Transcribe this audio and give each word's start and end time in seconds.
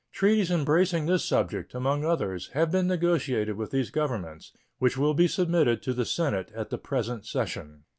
Treaties 0.11 0.49
embracing 0.49 1.05
this 1.05 1.23
subject, 1.23 1.75
among 1.75 2.03
others, 2.03 2.47
have 2.55 2.71
been 2.71 2.87
negotiated 2.87 3.55
with 3.55 3.69
these 3.69 3.91
Governments, 3.91 4.51
which 4.79 4.97
will 4.97 5.13
be 5.13 5.27
submitted 5.27 5.83
to 5.83 5.93
the 5.93 6.05
Senate 6.05 6.51
at 6.55 6.71
the 6.71 6.79
present 6.79 7.23
session. 7.23 7.83